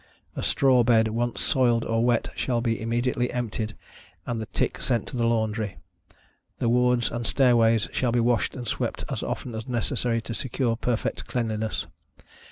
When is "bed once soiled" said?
0.83-1.85